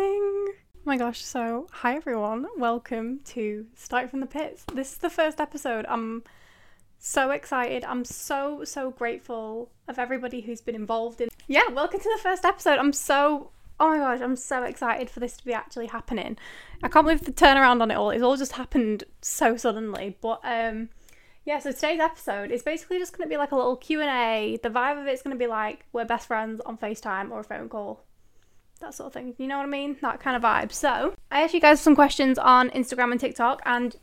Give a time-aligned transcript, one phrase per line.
[0.00, 2.46] Oh my gosh, so hi everyone.
[2.56, 4.64] Welcome to Start from the Pits.
[4.72, 5.86] This is the first episode.
[5.88, 6.22] I'm
[6.98, 7.84] so excited.
[7.84, 11.28] I'm so so grateful of everybody who's been involved in.
[11.48, 12.78] Yeah, welcome to the first episode.
[12.78, 16.38] I'm so oh my gosh, I'm so excited for this to be actually happening.
[16.80, 18.10] I can't believe the turnaround on it all.
[18.10, 20.16] It's all just happened so suddenly.
[20.20, 20.90] But um
[21.44, 24.60] yeah, so today's episode is basically just going to be like a little Q&A.
[24.62, 27.44] The vibe of it's going to be like we're best friends on FaceTime or a
[27.44, 28.04] phone call.
[28.80, 29.34] That sort of thing.
[29.38, 29.96] You know what I mean?
[30.02, 30.72] That kind of vibe.
[30.72, 33.96] So, I asked you guys some questions on Instagram and TikTok and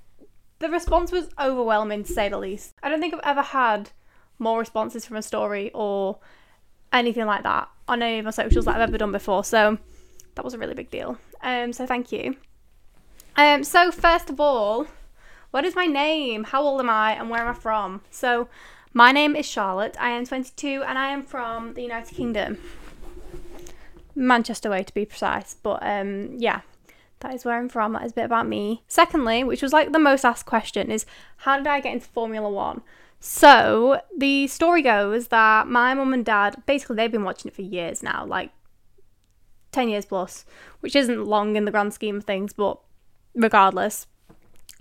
[0.60, 2.74] the response was overwhelming to say the least.
[2.84, 3.92] I don't think I've ever had
[4.40, 6.20] more responses from a story or
[6.92, 9.44] anything like that on any of my socials that I've ever done before.
[9.44, 9.78] So,
[10.36, 11.18] that was a really big deal.
[11.42, 12.36] Um so thank you.
[13.38, 14.88] Um so first of all,
[15.52, 16.44] what is my name?
[16.44, 17.14] How old am I?
[17.14, 18.02] And where am I from?
[18.12, 18.50] So,
[18.94, 19.96] my name is Charlotte.
[20.00, 22.58] I am 22 and I am from the United Kingdom.
[24.16, 25.56] Manchester way to be precise.
[25.62, 26.62] But um, yeah,
[27.20, 27.94] that is where I'm from.
[27.94, 28.84] That is a bit about me.
[28.88, 31.06] Secondly, which was like the most asked question, is
[31.38, 32.82] how did I get into Formula One?
[33.20, 37.64] So the story goes that my mum and dad basically they've been watching it for
[37.64, 38.52] years now, like
[39.72, 40.46] 10 years plus,
[40.80, 42.80] which isn't long in the grand scheme of things, but
[43.34, 44.08] regardless,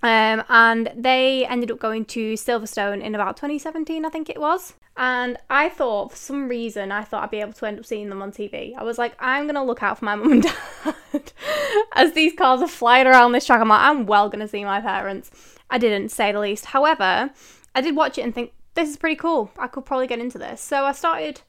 [0.04, 4.74] um, and they ended up going to Silverstone in about 2017, I think it was.
[4.98, 8.10] And I thought, for some reason, I thought I'd be able to end up seeing
[8.10, 8.76] them on TV.
[8.76, 11.32] I was like, I'm going to look out for my mum and dad
[11.94, 13.62] as these cars are flying around this track.
[13.62, 15.30] I'm like, I'm well going to see my parents.
[15.70, 16.66] I didn't, say the least.
[16.66, 17.30] However,
[17.74, 19.50] I did watch it and think, this is pretty cool.
[19.58, 20.60] I could probably get into this.
[20.60, 21.40] So I started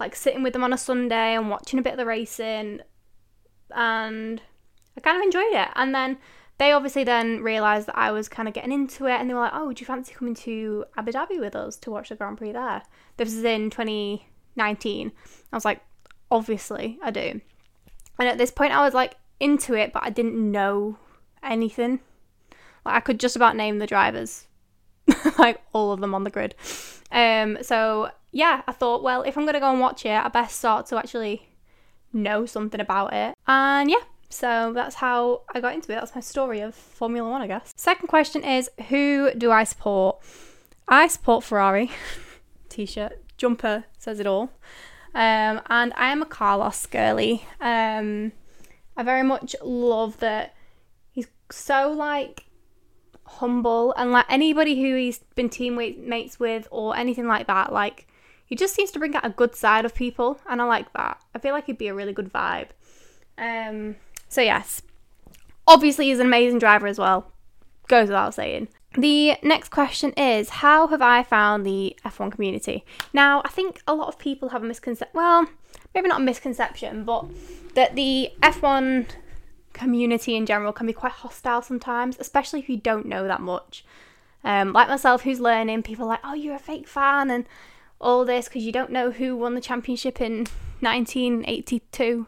[0.00, 2.80] like sitting with them on a Sunday and watching a bit of the racing.
[3.70, 4.42] And
[4.96, 5.68] I kind of enjoyed it.
[5.76, 6.18] And then
[6.60, 9.40] they obviously then realised that I was kind of getting into it and they were
[9.40, 12.36] like, oh, would you fancy coming to Abu Dhabi with us to watch the Grand
[12.36, 12.82] Prix there?
[13.16, 15.12] This is in 2019.
[15.50, 15.80] I was like,
[16.30, 17.40] obviously, I do.
[18.18, 20.98] And at this point, I was like into it, but I didn't know
[21.42, 22.00] anything.
[22.84, 24.46] Like, I could just about name the drivers,
[25.38, 26.54] like all of them on the grid.
[27.10, 30.58] Um, so yeah, I thought, well, if I'm gonna go and watch it, I best
[30.58, 31.48] start to actually
[32.12, 33.34] know something about it.
[33.46, 35.96] And yeah, so that's how I got into it.
[35.96, 37.72] That's my story of Formula One, I guess.
[37.76, 40.22] Second question is Who do I support?
[40.88, 41.90] I support Ferrari.
[42.68, 44.52] T shirt, jumper says it all.
[45.14, 47.44] Um, and I am a Carlos girly.
[47.60, 48.32] Um,
[48.96, 50.54] I very much love that
[51.10, 52.44] he's so like
[53.24, 58.06] humble and like anybody who he's been teammates with or anything like that, like
[58.46, 61.20] he just seems to bring out a good side of people, and I like that.
[61.34, 62.68] I feel like he'd be a really good vibe.
[63.38, 63.96] Um,
[64.30, 64.80] so, yes,
[65.66, 67.30] obviously, he's an amazing driver as well.
[67.88, 68.68] Goes without saying.
[68.94, 72.84] The next question is How have I found the F1 community?
[73.12, 75.12] Now, I think a lot of people have a misconception.
[75.12, 75.46] Well,
[75.94, 77.26] maybe not a misconception, but
[77.74, 79.06] that the F1
[79.72, 83.84] community in general can be quite hostile sometimes, especially if you don't know that much.
[84.42, 87.46] Um, like myself, who's learning, people like, oh, you're a fake fan, and
[88.00, 90.46] all this because you don't know who won the championship in
[90.80, 92.26] 1982.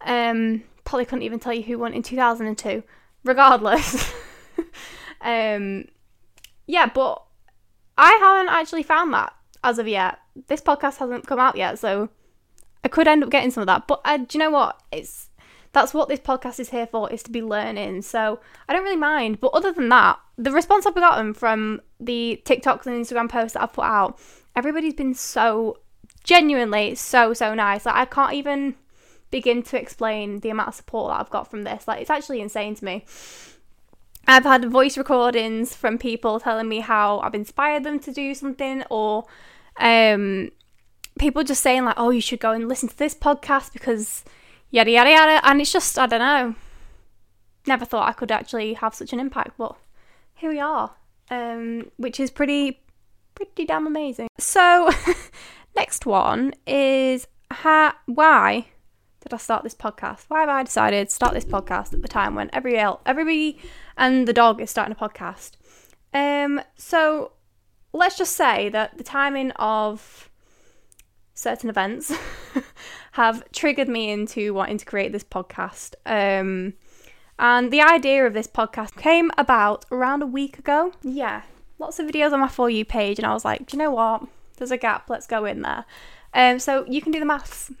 [0.00, 2.82] Um, probably couldn't even tell you who won in 2002.
[3.24, 4.14] Regardless.
[5.20, 5.86] um,
[6.66, 7.22] yeah, but
[7.98, 10.18] I haven't actually found that as of yet.
[10.46, 12.08] This podcast hasn't come out yet, so
[12.84, 13.86] I could end up getting some of that.
[13.86, 14.80] But uh, do you know what?
[14.92, 15.28] It's
[15.72, 18.02] that's what this podcast is here for, is to be learning.
[18.02, 19.40] So I don't really mind.
[19.40, 23.62] But other than that, the response I've gotten from the TikToks and Instagram posts that
[23.62, 24.18] I've put out,
[24.54, 25.78] everybody's been so
[26.24, 27.86] genuinely so so nice.
[27.86, 28.74] Like I can't even
[29.30, 31.86] begin to explain the amount of support that I've got from this.
[31.88, 33.04] Like, it's actually insane to me.
[34.28, 38.82] I've had voice recordings from people telling me how I've inspired them to do something,
[38.90, 39.24] or
[39.78, 40.50] um,
[41.18, 44.24] people just saying, like, oh, you should go and listen to this podcast because
[44.70, 45.48] yada yada yada.
[45.48, 46.54] And it's just, I don't know.
[47.66, 49.76] Never thought I could actually have such an impact, but
[50.34, 50.92] here we are,
[51.30, 52.80] um, which is pretty,
[53.34, 54.28] pretty damn amazing.
[54.38, 54.90] So,
[55.76, 58.66] next one is ha- why
[59.26, 60.26] did I start this podcast?
[60.28, 63.58] Why have I decided to start this podcast at the time when every everybody
[63.96, 65.52] and the dog is starting a podcast?
[66.14, 67.32] Um, so
[67.92, 70.30] let's just say that the timing of
[71.34, 72.12] certain events
[73.12, 75.94] have triggered me into wanting to create this podcast.
[76.06, 76.74] Um,
[77.36, 80.92] and the idea of this podcast came about around a week ago.
[81.02, 81.42] Yeah,
[81.80, 83.90] lots of videos on my For You page, and I was like, do you know
[83.90, 84.22] what?
[84.56, 85.84] There's a gap, let's go in there.
[86.36, 87.72] Um, so you can do the maths.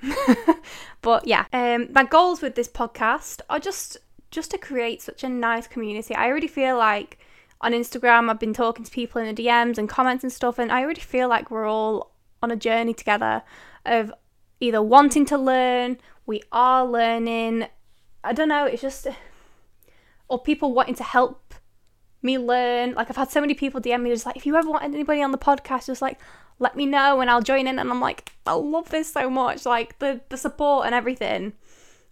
[1.02, 3.98] but yeah, um, my goals with this podcast are just
[4.30, 6.14] just to create such a nice community.
[6.14, 7.18] I already feel like
[7.60, 10.72] on Instagram I've been talking to people in the DMs and comments and stuff, and
[10.72, 12.12] I already feel like we're all
[12.42, 13.42] on a journey together
[13.84, 14.10] of
[14.58, 17.66] either wanting to learn, we are learning,
[18.24, 19.06] I don't know, it's just
[20.28, 21.54] or people wanting to help
[22.22, 22.94] me learn.
[22.94, 25.20] Like I've had so many people DM me just like, if you ever want anybody
[25.20, 26.18] on the podcast, just like
[26.58, 27.78] let me know and I'll join in.
[27.78, 29.66] And I'm like, I love this so much.
[29.66, 31.52] Like the the support and everything.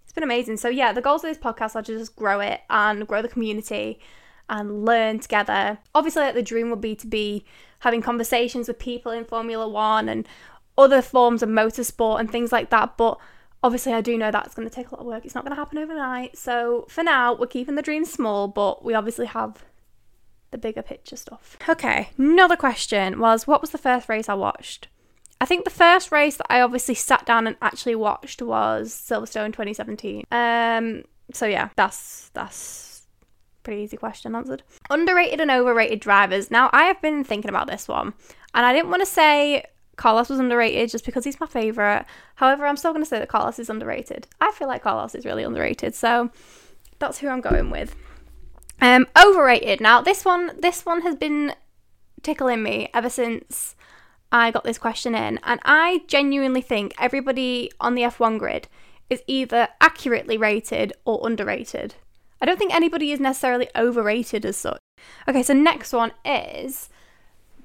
[0.04, 0.58] It's been amazing.
[0.58, 3.28] So yeah, the goals of this podcast are to just grow it and grow the
[3.28, 4.00] community
[4.48, 5.78] and learn together.
[5.94, 7.44] Obviously, like, the dream would be to be
[7.80, 10.28] having conversations with people in Formula One and
[10.76, 12.96] other forms of motorsport and things like that.
[12.96, 13.18] But
[13.62, 15.24] obviously, I do know that's going to take a lot of work.
[15.24, 16.36] It's not going to happen overnight.
[16.36, 19.64] So for now, we're keeping the dream small, but we obviously have
[20.54, 21.58] the bigger picture stuff.
[21.68, 24.86] Okay, another question was what was the first race I watched?
[25.40, 29.52] I think the first race that I obviously sat down and actually watched was Silverstone
[29.52, 30.24] 2017.
[30.30, 31.02] Um
[31.32, 33.08] so yeah, that's that's
[33.64, 34.62] pretty easy question answered.
[34.90, 36.52] Underrated and overrated drivers.
[36.52, 38.14] Now I have been thinking about this one
[38.54, 39.64] and I didn't want to say
[39.96, 42.04] Carlos was underrated just because he's my favourite.
[42.36, 44.28] However, I'm still going to say that Carlos is underrated.
[44.40, 46.30] I feel like Carlos is really underrated, so
[46.98, 47.94] that's who I'm going with.
[48.80, 49.80] Um, overrated.
[49.80, 51.54] Now this one, this one has been
[52.22, 53.76] tickling me ever since
[54.32, 58.68] I got this question in, and I genuinely think everybody on the F1 grid
[59.08, 61.94] is either accurately rated or underrated.
[62.40, 64.80] I don't think anybody is necessarily overrated as such.
[65.28, 66.88] Okay, so next one is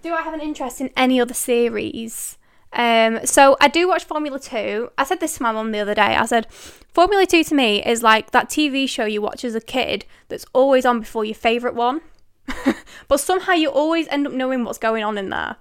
[0.01, 2.37] Do I have an interest in any other series?
[2.71, 4.91] Um, so I do watch Formula 2.
[4.97, 6.15] I said this to my mum the other day.
[6.15, 9.61] I said, Formula 2 to me is like that TV show you watch as a
[9.61, 12.01] kid that's always on before your favourite one.
[13.07, 15.57] but somehow you always end up knowing what's going on in there.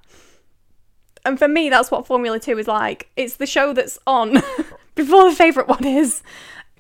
[1.25, 3.11] And for me, that's what Formula 2 is like.
[3.17, 4.43] It's the show that's on
[4.95, 6.23] before the favourite one is.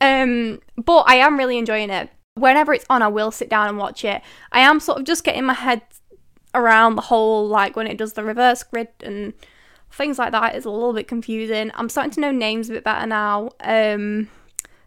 [0.01, 2.11] Um, but I am really enjoying it.
[2.35, 4.23] Whenever it's on, I will sit down and watch it.
[4.53, 5.83] I am sort of just getting my head
[6.55, 9.35] around the whole, like, when it does the reverse grid and
[9.91, 11.71] things like that is a little bit confusing.
[11.75, 13.51] I'm starting to know names a bit better now.
[13.61, 14.29] Um,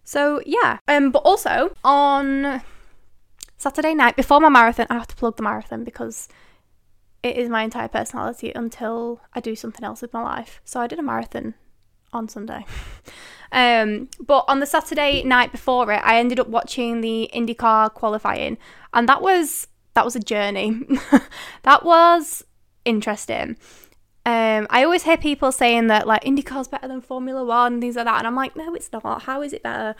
[0.04, 0.80] so yeah.
[0.88, 2.62] Um, but also on
[3.58, 6.28] Saturday night before my marathon, I have to plug the marathon because
[7.24, 10.62] it is my entire personality until I do something else with my life.
[10.64, 11.54] So I did a marathon
[12.14, 12.66] on Sunday.
[13.52, 18.58] um, but on the Saturday night before it, I ended up watching the IndyCar qualifying,
[18.94, 20.82] and that was that was a journey.
[21.64, 22.44] that was
[22.86, 23.58] interesting.
[24.26, 27.96] Um, I always hear people saying that like IndyCar's better than Formula One and things
[27.96, 29.24] like that, and I'm like, no, it's not.
[29.24, 29.96] How is it better?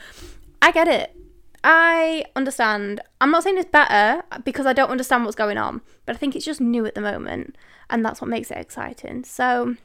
[0.62, 1.16] I get it.
[1.64, 3.02] I understand.
[3.20, 6.36] I'm not saying it's better because I don't understand what's going on, but I think
[6.36, 7.56] it's just new at the moment,
[7.90, 9.24] and that's what makes it exciting.
[9.24, 9.76] So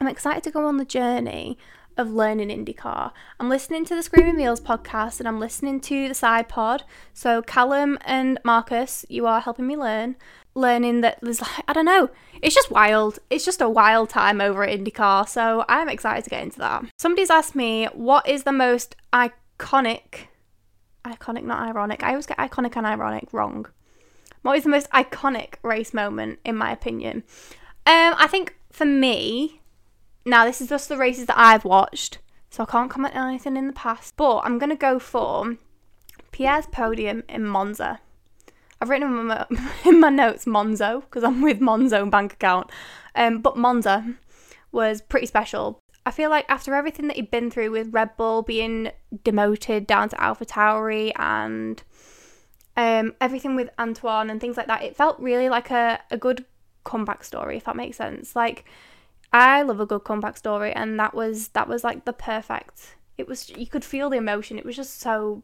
[0.00, 1.58] I'm excited to go on the journey
[1.98, 3.10] of learning IndyCar.
[3.40, 6.84] I'm listening to the Screaming Meals podcast and I'm listening to the side pod.
[7.12, 10.14] So Callum and Marcus, you are helping me learn
[10.58, 12.10] learning that there's like I don't know.
[12.42, 13.18] It's just wild.
[13.30, 16.84] It's just a wild time over at IndyCar, so I'm excited to get into that.
[16.98, 20.28] Somebody's asked me what is the most iconic
[21.04, 22.02] iconic, not ironic.
[22.02, 23.66] I always get iconic and ironic wrong.
[24.42, 27.24] What is the most iconic race moment in my opinion?
[27.86, 29.62] Um, I think for me,
[30.24, 32.18] now this is just the races that I've watched,
[32.50, 34.16] so I can't comment on anything in the past.
[34.16, 35.56] But I'm gonna go for
[36.32, 38.00] Pierre's podium in Monza.
[38.80, 39.46] I've written in my,
[39.84, 42.70] in my notes Monzo because I'm with Monzo bank account.
[43.14, 44.14] Um, but Monza
[44.72, 45.78] was pretty special.
[46.06, 48.90] I feel like after everything that he'd been through with Red Bull being
[49.24, 51.82] demoted down to AlphaTauri and
[52.76, 56.44] um, everything with Antoine and things like that, it felt really like a, a good
[56.84, 58.34] comeback story, if that makes sense.
[58.34, 58.64] Like
[59.32, 63.26] I love a good comeback story and that was that was like the perfect it
[63.26, 64.58] was you could feel the emotion.
[64.58, 65.42] It was just so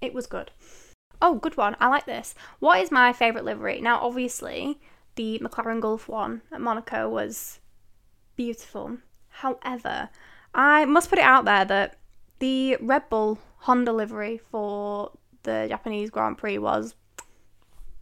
[0.00, 0.50] it was good.
[1.20, 1.76] Oh, good one.
[1.80, 2.34] I like this.
[2.60, 3.80] What is my favourite livery?
[3.80, 4.78] Now, obviously,
[5.16, 7.60] the McLaren Gulf one at Monaco was
[8.36, 8.98] beautiful.
[9.28, 10.10] However,
[10.54, 11.98] I must put it out there that
[12.38, 15.10] the Red Bull Honda livery for
[15.42, 16.94] the Japanese Grand Prix was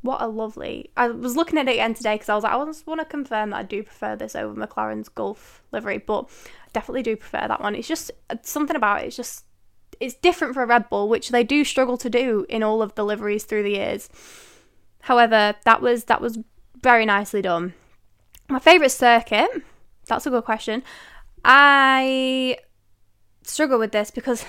[0.02, 0.90] what a lovely.
[0.96, 3.06] I was looking at it again today because I was like, I just want to
[3.06, 6.28] confirm that I do prefer this over McLaren's Gulf livery, but
[6.72, 7.74] definitely do prefer that one.
[7.74, 9.06] It's just uh, something about it.
[9.06, 9.45] It's just
[10.00, 12.94] it's different for a Red Bull, which they do struggle to do in all of
[12.94, 14.08] the liveries through the years.
[15.02, 16.38] However, that was that was
[16.82, 17.74] very nicely done.
[18.48, 19.48] My favourite circuit,
[20.06, 20.82] that's a good question.
[21.44, 22.58] I
[23.42, 24.44] struggle with this because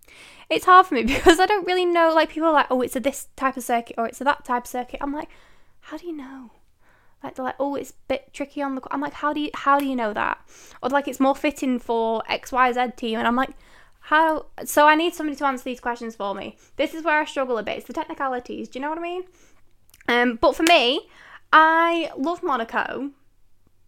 [0.50, 2.12] it's hard for me because I don't really know.
[2.14, 4.44] Like people are like, oh, it's a this type of circuit or it's a that
[4.44, 5.00] type of circuit.
[5.02, 5.28] I'm like,
[5.80, 6.50] how do you know?
[7.22, 8.82] Like they're like, oh, it's a bit tricky on the.
[8.90, 10.38] I'm like, how do you how do you know that?
[10.82, 13.50] Or like it's more fitting for X Y Z team, and I'm like,
[14.08, 17.24] how so i need somebody to answer these questions for me this is where i
[17.24, 19.22] struggle a bit it's the technicalities do you know what i mean
[20.08, 21.08] um but for me
[21.52, 23.10] i love monaco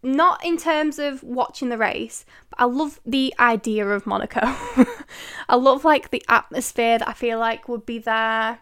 [0.03, 4.41] not in terms of watching the race, but I love the idea of Monaco.
[5.49, 8.59] I love like the atmosphere that I feel like would be there.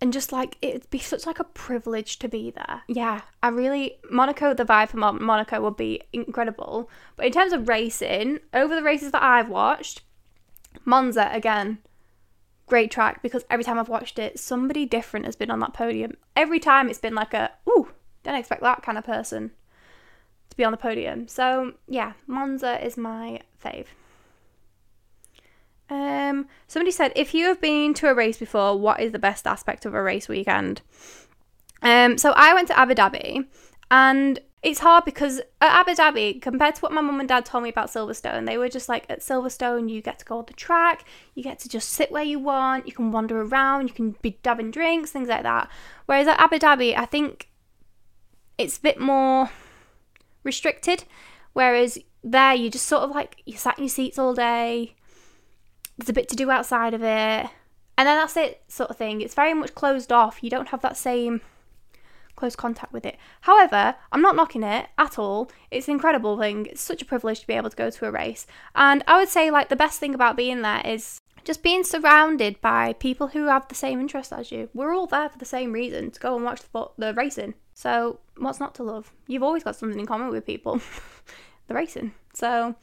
[0.00, 2.82] And just like it'd be such like a privilege to be there.
[2.86, 4.54] Yeah, I really Monaco.
[4.54, 6.88] The vibe for Monaco would be incredible.
[7.16, 10.02] But in terms of racing, over the races that I've watched,
[10.84, 11.78] Monza again,
[12.66, 16.12] great track because every time I've watched it, somebody different has been on that podium.
[16.36, 17.88] Every time it's been like a ooh,
[18.22, 19.50] don't expect that kind of person
[20.50, 21.28] to be on the podium.
[21.28, 23.86] So yeah, Monza is my fave.
[25.90, 29.44] Um, somebody said, if you have been to a race before, what is the best
[29.46, 30.82] aspect of a race weekend?
[31.82, 33.46] Um, so I went to Abu Dhabi,
[33.90, 37.64] and it's hard because at Abu Dhabi, compared to what my mum and dad told
[37.64, 40.52] me about Silverstone, they were just like at Silverstone, you get to go on the
[40.52, 44.16] track, you get to just sit where you want, you can wander around, you can
[44.20, 45.70] be having drinks, things like that.
[46.04, 47.48] Whereas at Abu Dhabi, I think
[48.58, 49.50] it's a bit more
[50.42, 51.04] restricted.
[51.54, 54.94] Whereas there, you just sort of like you sat in your seats all day.
[55.96, 57.48] There's a bit to do outside of it, and
[58.06, 59.22] then that's it, sort of thing.
[59.22, 60.42] It's very much closed off.
[60.42, 61.40] You don't have that same
[62.40, 63.16] close contact with it.
[63.42, 65.50] However, I'm not knocking it at all.
[65.70, 66.66] It's an incredible thing.
[66.66, 68.46] It's such a privilege to be able to go to a race.
[68.74, 72.60] And I would say like the best thing about being there is just being surrounded
[72.60, 74.68] by people who have the same interest as you.
[74.74, 77.54] We're all there for the same reason to go and watch the, the racing.
[77.74, 79.12] So, what's not to love?
[79.26, 80.80] You've always got something in common with people
[81.68, 82.12] the racing.
[82.34, 82.74] So,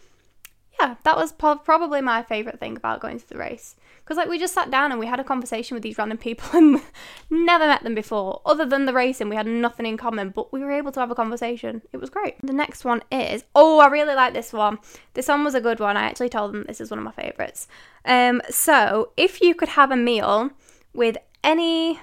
[0.80, 3.76] yeah, that was po- probably my favourite thing about going to the race.
[4.04, 6.48] Because, like, we just sat down and we had a conversation with these random people
[6.54, 6.82] and
[7.30, 8.42] never met them before.
[8.46, 11.12] Other than the racing, we had nothing in common, but we were able to have
[11.12, 11.82] a conversation.
[11.92, 12.36] It was great.
[12.42, 14.80] The next one is oh, I really like this one.
[15.14, 15.98] This one was a good one.
[15.98, 17.68] I actually told them this is one of my favourites.
[18.06, 20.52] Um, so, if you could have a meal
[20.94, 22.00] with any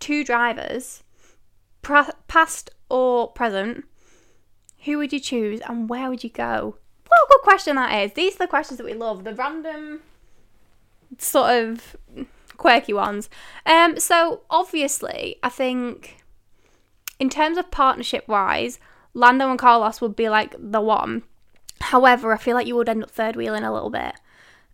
[0.00, 1.04] two drivers,
[1.82, 3.84] past or present,
[4.84, 6.76] who would you choose and where would you go?
[7.30, 8.12] Good question that is.
[8.14, 9.22] These are the questions that we love.
[9.22, 10.00] The random
[11.18, 11.96] sort of
[12.56, 13.30] quirky ones.
[13.64, 16.24] Um, so obviously, I think
[17.20, 18.80] in terms of partnership wise,
[19.14, 21.22] Lando and Carlos would be like the one.
[21.80, 24.14] However, I feel like you would end up third wheeling a little bit.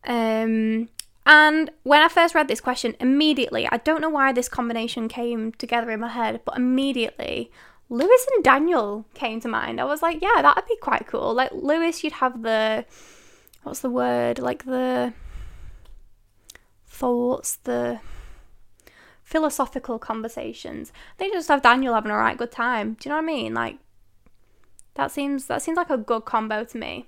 [0.04, 0.88] Um,
[1.26, 5.52] and when I first read this question, immediately, I don't know why this combination came
[5.52, 7.50] together in my head, but immediately,
[7.88, 9.80] Lewis and Daniel came to mind.
[9.80, 11.34] I was like, yeah, that'd be quite cool.
[11.34, 12.84] Like, Lewis, you'd have the,
[13.62, 14.38] what's the word?
[14.38, 15.12] Like, the
[16.86, 18.00] thoughts, the
[19.22, 20.92] philosophical conversations.
[21.18, 22.94] They just have Daniel having a right good time.
[22.94, 23.54] Do you know what I mean?
[23.54, 23.78] Like,
[24.94, 27.06] that seems that seems like a good combo to me.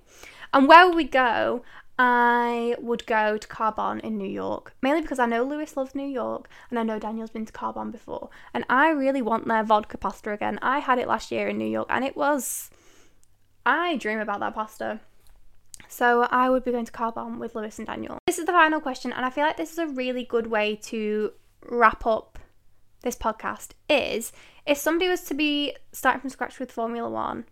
[0.52, 1.62] And where would we go?
[1.98, 6.06] I would go to Carbone in New York, mainly because I know Lewis loves New
[6.06, 8.30] York and I know Daniel's been to Carbone before.
[8.54, 10.60] And I really want their vodka pasta again.
[10.62, 12.70] I had it last year in New York and it was.
[13.66, 15.00] I dream about that pasta.
[15.88, 18.18] So I would be going to Carbone with Lewis and Daniel.
[18.26, 20.76] This is the final question, and I feel like this is a really good way
[20.84, 21.32] to
[21.68, 22.38] wrap up
[23.02, 23.70] this podcast.
[23.88, 24.32] Is
[24.66, 27.46] if somebody was to be starting from scratch with Formula One,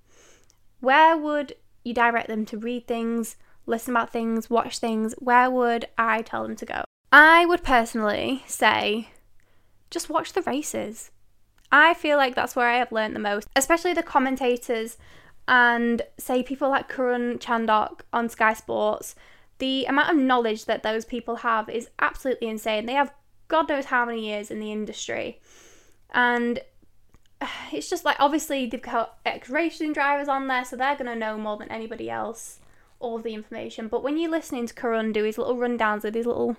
[0.81, 3.37] where would you direct them to read things?
[3.67, 6.85] Listen about things, watch things, where would I tell them to go?
[7.13, 9.09] I would personally say
[9.91, 11.11] just watch the races.
[11.71, 14.97] I feel like that's where I have learned the most, especially the commentators
[15.49, 19.15] and say people like Karun Chandhok on Sky Sports.
[19.59, 22.87] The amount of knowledge that those people have is absolutely insane.
[22.87, 23.13] They have
[23.49, 25.41] God knows how many years in the industry.
[26.13, 26.61] And
[27.73, 31.17] it's just like obviously they've got ex racing drivers on there, so they're going to
[31.17, 32.61] know more than anybody else
[32.99, 33.89] all the information.
[33.89, 36.57] But when you're listening to Karun do his little rundowns with his little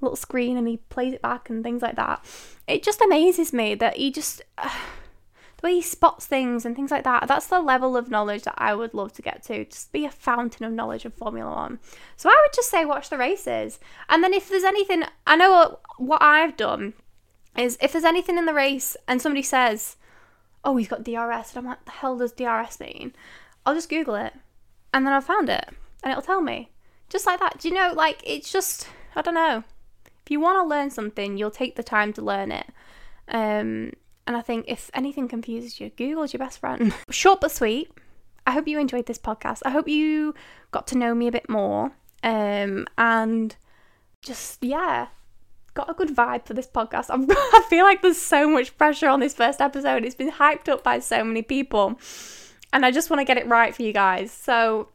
[0.00, 2.24] little screen and he plays it back and things like that,
[2.68, 4.68] it just amazes me that he just uh,
[5.56, 7.26] the way he spots things and things like that.
[7.26, 9.64] That's the level of knowledge that I would love to get to.
[9.64, 11.80] Just be a fountain of knowledge of Formula One.
[12.16, 15.50] So I would just say watch the races, and then if there's anything, I know
[15.50, 16.94] what, what I've done
[17.56, 19.96] is if there's anything in the race and somebody says,
[20.64, 23.12] "Oh, he's got DRS," and I'm like, "The hell does DRS mean?"
[23.66, 24.32] I'll just Google it
[24.92, 25.68] and then I found it
[26.02, 26.70] and it'll tell me.
[27.08, 27.58] Just like that.
[27.58, 29.64] Do you know, like, it's just, I don't know.
[30.06, 32.66] If you want to learn something, you'll take the time to learn it.
[33.28, 33.92] Um,
[34.26, 36.94] and I think if anything confuses you, Google's your best friend.
[37.10, 37.90] Short but sweet.
[38.46, 39.60] I hope you enjoyed this podcast.
[39.64, 40.34] I hope you
[40.70, 41.92] got to know me a bit more.
[42.22, 43.56] Um, and
[44.22, 45.08] just, yeah,
[45.72, 47.06] got a good vibe for this podcast.
[47.10, 50.04] I'm, I feel like there's so much pressure on this first episode.
[50.04, 51.98] It's been hyped up by so many people
[52.72, 54.30] and I just want to get it right for you guys.
[54.30, 54.88] So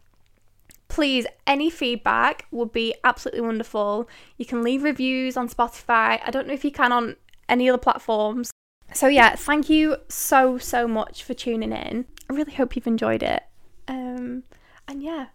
[0.87, 4.07] please, any feedback would be absolutely wonderful.
[4.37, 6.21] You can leave reviews on Spotify.
[6.23, 7.15] I don't know if you can on
[7.49, 8.51] any other platforms.
[8.93, 12.05] So, yeah, thank you so, so much for tuning in.
[12.29, 13.41] I really hope you've enjoyed it.
[13.87, 14.43] Um,
[14.87, 15.27] and yeah,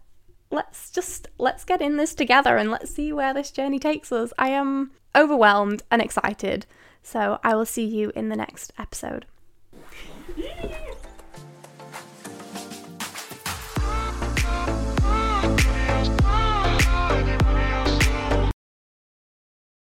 [0.49, 4.31] let's just let's get in this together and let's see where this journey takes us.
[4.37, 6.65] I am overwhelmed and excited.
[7.03, 9.25] So I will see you in the next episode.